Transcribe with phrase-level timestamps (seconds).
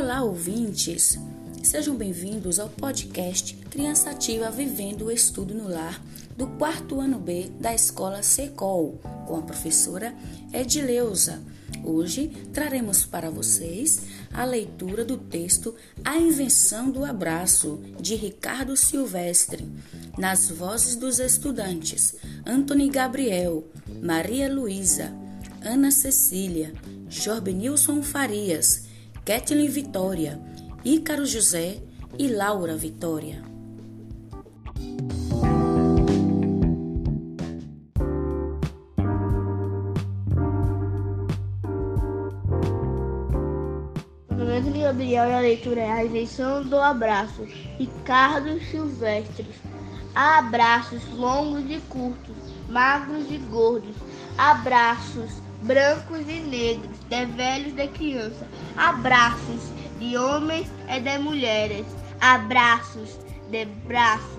[0.00, 1.18] Olá, ouvintes!
[1.60, 6.00] Sejam bem-vindos ao podcast Criança Ativa Vivendo o Estudo no Lar
[6.36, 10.14] do quarto ano B da Escola Secol, com a professora
[10.52, 11.42] Edileuza.
[11.82, 19.66] Hoje traremos para vocês a leitura do texto A Invenção do Abraço, de Ricardo Silvestre,
[20.16, 22.14] nas vozes dos estudantes
[22.46, 23.66] Antony Gabriel,
[24.00, 25.12] Maria Luísa,
[25.60, 26.72] Ana Cecília,
[27.08, 28.86] Jorbenilson Farias,
[29.28, 30.40] Kathleen Vitória,
[30.82, 31.82] Ícaro José
[32.18, 33.42] e Laura Vitória.
[44.30, 47.46] momento de Gabriel e a leitura é a invenção do abraço.
[47.78, 49.56] Ricardo Silvestres.
[50.14, 52.34] Há abraços longos e curtos,
[52.66, 53.94] magros e gordos.
[54.38, 58.46] Abraços brancos e negros, de velhos e de criança.
[58.76, 61.86] Abraços de homens e de mulheres.
[62.20, 63.18] Abraços
[63.50, 64.38] de braços.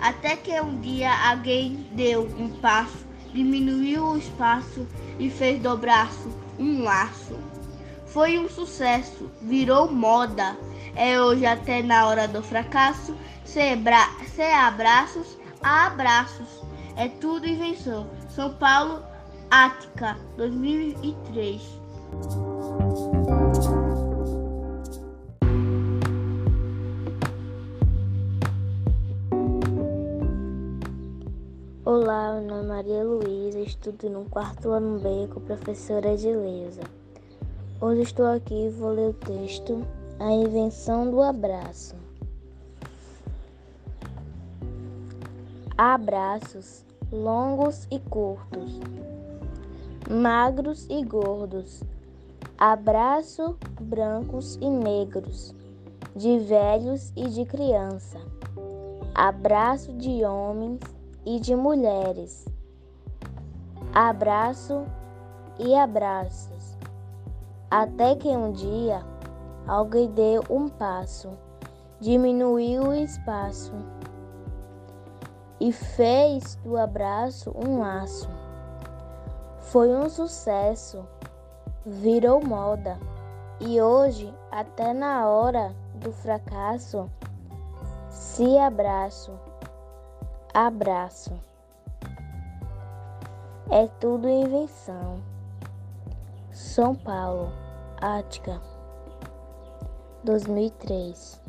[0.00, 4.86] Até que um dia alguém deu um passo, diminuiu o espaço
[5.18, 7.36] e fez do braço um laço.
[8.06, 10.56] Foi um sucesso, virou moda.
[10.94, 13.82] É hoje até na hora do fracasso, sem,
[14.34, 16.46] sem abraços, há abraços.
[16.96, 18.08] É tudo invenção.
[18.30, 19.02] São Paulo,
[19.50, 21.62] Ática, 2003.
[31.84, 36.82] Olá, meu nome é Maria Luísa, estudo no quarto ano B com a professora Edileuza.
[37.80, 39.86] Hoje estou aqui e vou ler o texto
[40.18, 41.94] A Invenção do Abraço.
[45.78, 48.80] Abraços longos e curtos,
[50.08, 51.82] magros e gordos,
[52.56, 55.52] abraço brancos e negros,
[56.14, 58.18] de velhos e de criança,
[59.12, 60.80] abraço de homens
[61.24, 62.46] e de mulheres,
[63.92, 64.84] abraço
[65.58, 66.78] e abraços,
[67.68, 69.04] até que um dia
[69.66, 71.30] alguém deu um passo,
[72.00, 73.72] diminuiu o espaço
[75.58, 78.45] e fez do abraço um laço.
[79.76, 81.06] Foi um sucesso,
[81.84, 82.98] virou moda
[83.60, 87.10] e hoje, até na hora do fracasso,
[88.08, 89.38] se abraço,
[90.54, 91.38] abraço.
[93.70, 95.20] É tudo invenção.
[96.50, 97.52] São Paulo,
[98.00, 98.58] Ática,
[100.24, 101.45] 2003.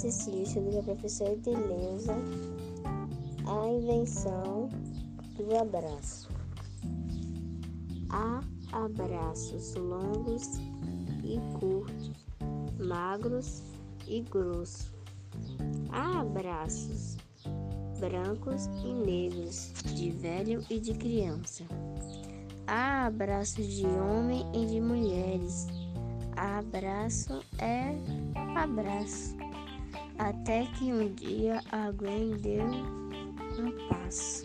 [0.00, 2.14] Meu nome é Ana Cecília, estudo com a professora Edileuza.
[3.46, 4.68] A invenção
[5.36, 6.28] do abraço.
[8.08, 8.40] Há
[8.72, 10.58] abraços longos
[11.22, 12.10] e curtos,
[12.78, 13.62] magros
[14.06, 14.90] e grossos.
[15.90, 17.16] Há abraços
[17.98, 21.64] brancos e negros, de velho e de criança.
[22.66, 25.66] Há abraços de homem e de mulheres.
[26.36, 27.94] Abraço é
[28.56, 29.49] abraço.
[30.20, 34.44] Até que um dia alguém deu um passo,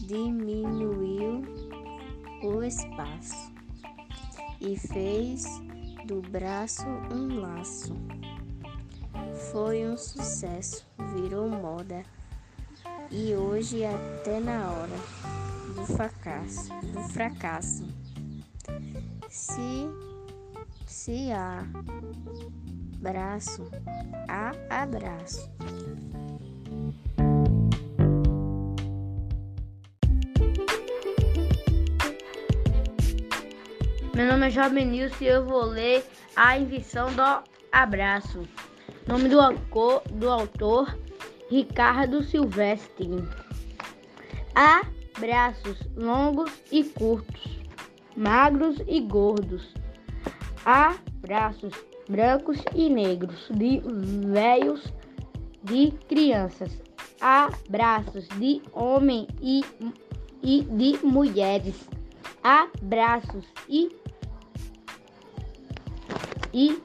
[0.00, 1.44] diminuiu
[2.42, 3.52] o espaço
[4.60, 5.44] e fez
[6.04, 7.94] do braço um laço.
[9.52, 10.84] Foi um sucesso,
[11.14, 12.02] virou moda
[13.08, 14.96] e hoje até na hora
[15.76, 17.86] do fracasso, do fracasso.
[19.28, 19.86] Se
[20.86, 21.64] se há
[23.02, 23.68] braço,
[24.28, 25.50] há abraço.
[34.14, 36.04] Meu nome é Jovem Nilson e eu vou ler
[36.36, 38.46] A Invenção do Abraço.
[39.08, 40.96] Nome do, autor, do autor
[41.50, 43.08] Ricardo Silvestre.
[44.54, 44.82] Há
[45.18, 47.58] braços longos e curtos,
[48.16, 49.74] magros e gordos.
[50.64, 51.72] Há braços
[52.08, 53.80] brancos e negros, de
[54.26, 54.92] velhos,
[55.62, 56.70] de crianças.
[57.20, 59.64] Há braços de homem e,
[60.42, 61.88] e de mulheres.
[62.42, 63.88] Há braços e
[66.52, 66.80] e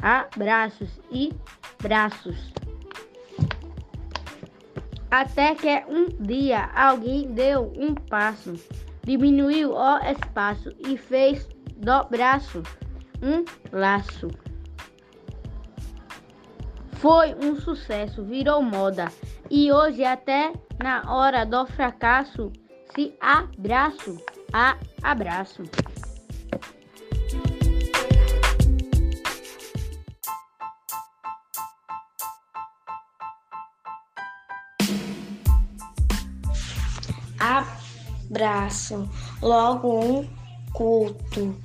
[0.00, 1.32] abraços e
[1.82, 2.52] braços.
[5.10, 8.54] Até que um dia alguém deu um passo,
[9.02, 11.48] diminuiu o espaço e fez
[11.80, 12.62] do braço
[13.22, 14.28] um laço.
[16.92, 19.10] Foi um sucesso, virou moda.
[19.50, 22.52] E hoje, até na hora do fracasso,
[22.94, 24.16] se abraço
[24.52, 25.62] a abraço.
[38.30, 39.08] Abraço,
[39.42, 40.40] logo um
[40.72, 41.56] culto,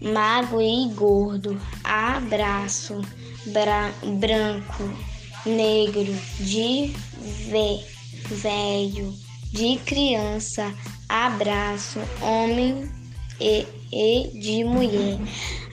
[0.00, 1.60] magro e gordo.
[1.84, 3.00] Abraço,
[3.46, 4.90] branco,
[5.44, 6.92] negro, de
[8.30, 9.14] velho,
[9.52, 10.72] de criança.
[11.08, 12.88] Abraço, homem
[13.40, 15.18] e, e de mulher.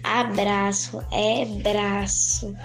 [0.03, 2.55] Abraço é braço.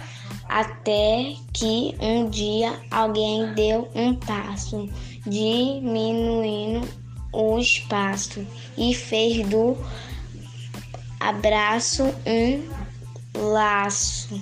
[0.48, 4.88] Até que um dia alguém deu um passo,
[5.26, 6.86] diminuindo
[7.32, 9.76] o espaço e fez do
[11.28, 14.40] abraço um laço.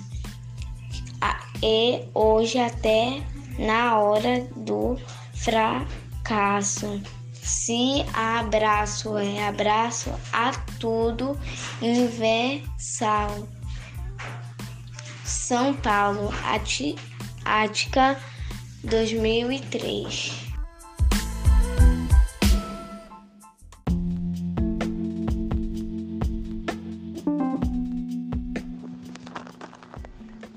[1.63, 3.21] E hoje até
[3.59, 4.97] na hora do
[5.33, 7.01] fracasso.
[7.33, 11.37] Se abraço é abraço a tudo
[11.81, 13.47] universal.
[15.23, 16.29] São Paulo,
[17.45, 18.19] Ática,
[18.83, 20.50] 2003.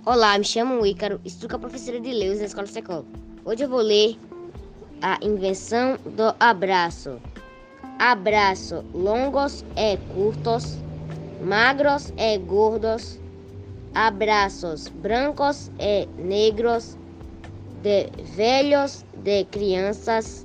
[0.06, 3.06] Olá, me chamo Ícaro, estudo a professora de Leus na Escola Secol.
[3.42, 4.18] Hoje eu vou ler
[5.00, 7.18] a invenção do abraço.
[7.98, 8.84] Abraço.
[8.92, 10.76] Longos e curtos,
[11.42, 13.18] magros e gordos,
[13.94, 14.88] abraços.
[14.88, 16.98] Brancos e negros,
[17.82, 20.44] de velhos, de crianças,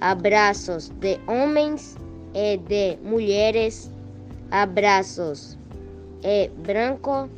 [0.00, 0.90] abraços.
[0.90, 1.96] De homens
[2.34, 3.90] e de mulheres,
[4.52, 5.58] abraços.
[6.22, 7.28] E branco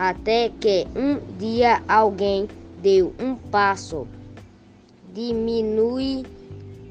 [0.00, 2.48] até que um dia alguém
[2.80, 4.08] deu um passo,
[5.12, 6.24] diminui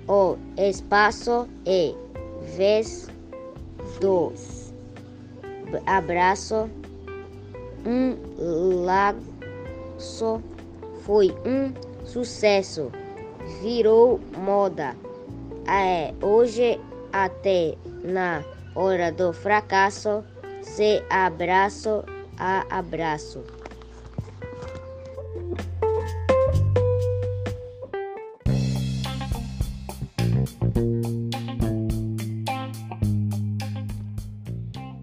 [0.08, 1.96] o espaço e
[2.56, 3.08] vez
[4.00, 4.32] do
[5.88, 6.70] abraço,
[7.84, 10.40] um laço
[11.02, 11.74] foi um
[12.06, 12.92] sucesso,
[13.60, 14.96] virou moda.
[15.68, 16.80] É, hoje
[17.12, 18.44] até na
[18.76, 20.24] hora do fracasso
[20.62, 22.04] se abraço
[22.40, 23.44] a abraço.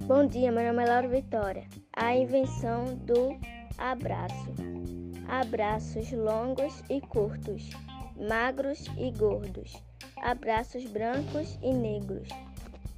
[0.06, 1.64] Bom dia, meu nome é Laura Vitória.
[1.94, 3.38] A invenção do
[3.76, 4.54] abraço.
[5.28, 7.70] Abraços longos e curtos,
[8.16, 9.74] magros e gordos,
[10.22, 12.28] abraços brancos e negros,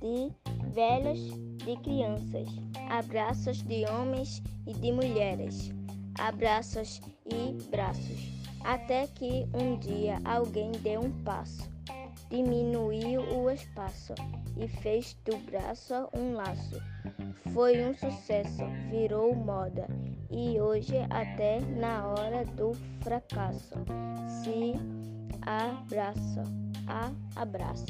[0.00, 0.30] de
[0.70, 1.30] velhos,
[1.68, 2.48] de crianças,
[2.88, 5.70] abraços de homens e de mulheres,
[6.18, 8.32] abraços e braços,
[8.64, 11.68] até que um dia alguém deu um passo,
[12.30, 14.14] diminuiu o espaço
[14.56, 16.80] e fez do braço um laço.
[17.52, 19.86] Foi um sucesso, virou moda
[20.30, 22.72] e hoje até na hora do
[23.02, 23.74] fracasso
[24.42, 24.72] se
[25.42, 26.44] abraça,
[26.86, 27.84] a abraço.